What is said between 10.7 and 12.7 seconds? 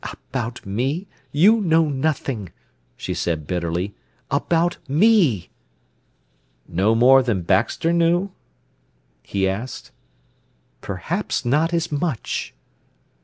"Perhaps not as much."